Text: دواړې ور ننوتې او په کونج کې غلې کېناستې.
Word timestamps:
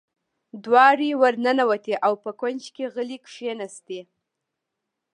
دواړې 0.65 1.09
ور 1.21 1.33
ننوتې 1.45 1.95
او 2.05 2.13
په 2.23 2.31
کونج 2.39 2.63
کې 2.75 2.85
غلې 2.93 3.17
کېناستې. 3.29 4.01